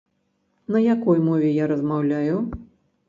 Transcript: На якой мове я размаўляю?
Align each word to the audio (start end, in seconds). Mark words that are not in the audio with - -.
На 0.73 0.79
якой 0.93 1.21
мове 1.27 1.53
я 1.63 1.67
размаўляю? 1.73 2.35